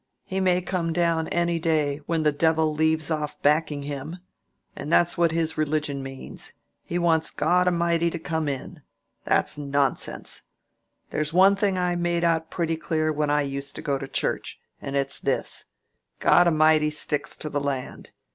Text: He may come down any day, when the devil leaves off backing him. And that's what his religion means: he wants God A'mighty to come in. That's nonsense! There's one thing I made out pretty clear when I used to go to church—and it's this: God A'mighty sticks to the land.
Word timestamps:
He 0.25 0.39
may 0.39 0.63
come 0.63 0.93
down 0.93 1.27
any 1.27 1.59
day, 1.59 2.01
when 2.07 2.23
the 2.23 2.31
devil 2.31 2.73
leaves 2.73 3.11
off 3.11 3.39
backing 3.43 3.83
him. 3.83 4.17
And 4.75 4.91
that's 4.91 5.15
what 5.15 5.31
his 5.31 5.59
religion 5.59 6.01
means: 6.01 6.53
he 6.83 6.97
wants 6.97 7.29
God 7.29 7.67
A'mighty 7.67 8.09
to 8.09 8.17
come 8.17 8.47
in. 8.47 8.81
That's 9.25 9.59
nonsense! 9.59 10.41
There's 11.11 11.33
one 11.33 11.55
thing 11.55 11.77
I 11.77 11.95
made 11.95 12.23
out 12.23 12.49
pretty 12.49 12.77
clear 12.77 13.11
when 13.13 13.29
I 13.29 13.41
used 13.43 13.75
to 13.75 13.83
go 13.83 13.99
to 13.99 14.07
church—and 14.07 14.95
it's 14.95 15.19
this: 15.19 15.65
God 16.19 16.47
A'mighty 16.47 16.89
sticks 16.89 17.35
to 17.35 17.47
the 17.47 17.61
land. 17.61 18.09